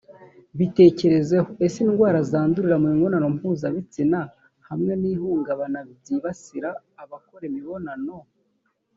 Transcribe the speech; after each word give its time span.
bitekerezeho 0.57 1.49
ese 1.65 1.77
indwara 1.85 2.17
zandurira 2.31 2.75
mu 2.81 2.87
mibonano 2.95 3.27
mpuzabitsina 3.35 4.19
hamwe 4.67 4.93
n 5.01 5.03
ihungabana 5.13 5.79
byibasira 5.99 6.69
abakora 7.03 7.43
imibonano 7.49 8.15